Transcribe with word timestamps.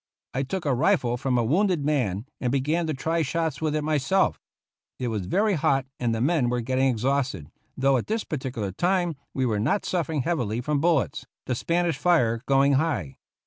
I 0.33 0.41
took 0.41 0.65
a 0.65 0.73
rifle 0.73 1.15
from 1.15 1.37
a 1.37 1.43
wounded 1.43 1.85
man 1.85 2.25
and 2.39 2.51
began 2.51 2.87
to 2.87 2.93
try 2.95 3.21
shots 3.21 3.61
with 3.61 3.75
it 3.75 3.83
myself 3.83 4.39
It 4.97 5.09
was 5.09 5.27
very 5.27 5.53
hot 5.53 5.85
and 5.99 6.11
the 6.15 6.19
men 6.19 6.49
were 6.49 6.59
getting 6.61 6.87
exhausted, 6.87 7.51
though 7.77 7.97
at 7.97 8.07
this 8.07 8.23
particular 8.23 8.71
time 8.71 9.15
we 9.35 9.45
were 9.45 9.59
not 9.59 9.85
suffering 9.85 10.23
heavily 10.23 10.59
from 10.59 10.81
bullets, 10.81 11.27
the 11.45 11.53
Spanish 11.53 11.99
fire 11.99 12.41
going 12.47 12.73
high. 12.81 13.17